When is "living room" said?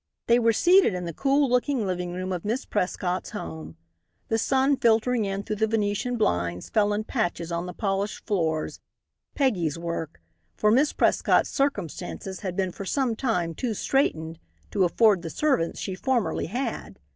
1.85-2.31